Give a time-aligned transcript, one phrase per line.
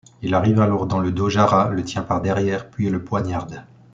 [0.23, 3.61] Il arrive alors dans le dos Jara, le tient par derrière puis le poignarde.